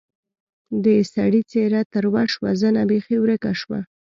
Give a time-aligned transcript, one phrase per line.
[0.83, 3.79] د سړي څېره تروه شوه زنه بېخي ورکه شوه.